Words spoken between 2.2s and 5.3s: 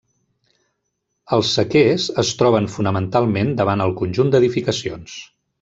es troben fonamentalment davant el conjunt d'edificacions.